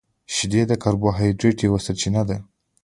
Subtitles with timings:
[0.35, 2.37] •شیدې د کاربوهایډریټ یوه سرچینه ده.